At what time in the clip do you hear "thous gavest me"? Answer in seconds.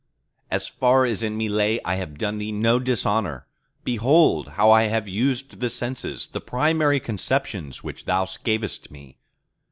8.05-9.19